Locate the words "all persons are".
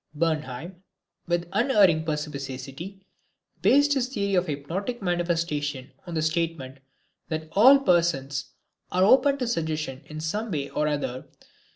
7.51-9.03